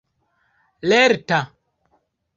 [0.89, 1.41] lerta